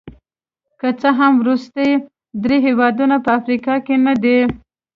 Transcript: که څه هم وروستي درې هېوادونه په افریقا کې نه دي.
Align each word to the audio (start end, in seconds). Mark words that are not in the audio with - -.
که 0.79 0.87
څه 1.01 1.09
هم 1.19 1.33
وروستي 1.41 1.89
درې 2.43 2.57
هېوادونه 2.67 3.15
په 3.25 3.29
افریقا 3.39 3.75
کې 3.85 3.95
نه 4.05 4.13
دي. 4.23 4.39